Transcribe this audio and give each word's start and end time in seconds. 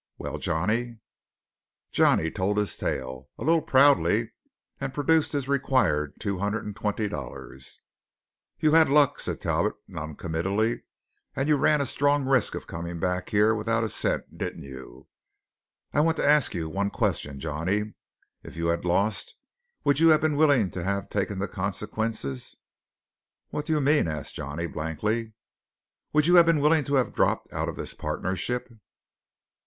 Well, 0.17 0.39
Johnny?" 0.39 0.97
Johnny 1.91 2.31
told 2.31 2.57
his 2.57 2.75
tale, 2.75 3.29
a 3.37 3.43
little 3.43 3.61
proudly 3.61 4.31
and 4.79 4.95
produced 4.95 5.33
his 5.33 5.47
required 5.47 6.19
two 6.19 6.39
hundred 6.39 6.65
and 6.65 6.75
twenty 6.75 7.07
dollars. 7.07 7.83
"You 8.59 8.71
had 8.71 8.89
luck," 8.89 9.19
said 9.19 9.39
Talbot 9.39 9.75
non 9.87 10.15
committally, 10.15 10.81
"and 11.35 11.47
you 11.47 11.55
ran 11.55 11.81
a 11.81 11.85
strong 11.85 12.25
risk 12.25 12.55
of 12.55 12.65
coming 12.65 12.99
back 12.99 13.29
here 13.29 13.53
without 13.53 13.83
a 13.83 13.89
cent, 13.89 14.39
didn't 14.39 14.63
you? 14.63 15.05
I 15.93 16.01
want 16.01 16.17
to 16.17 16.25
ask 16.25 16.55
you 16.55 16.67
one 16.67 16.89
question, 16.89 17.39
Johnny. 17.39 17.93
If 18.41 18.57
you 18.57 18.69
had 18.69 18.83
lost, 18.85 19.35
would 19.83 19.99
you 19.99 20.07
have 20.09 20.21
been 20.21 20.35
willing 20.35 20.71
to 20.71 20.83
have 20.83 21.11
taken 21.11 21.37
the 21.37 21.47
consequences?" 21.47 22.55
"What 23.51 23.67
do 23.67 23.73
you 23.73 23.79
mean?" 23.81 24.07
asked 24.07 24.33
Johnny 24.33 24.65
blankly. 24.65 25.33
"Would 26.11 26.25
you 26.25 26.37
have 26.37 26.47
been 26.47 26.59
willing 26.59 26.85
to 26.85 26.95
have 26.95 27.13
dropped 27.13 27.53
out 27.53 27.69
of 27.69 27.75
this 27.75 27.93
partnership?" 27.93 28.67